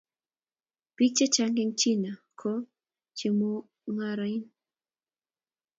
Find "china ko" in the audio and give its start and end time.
1.79-2.51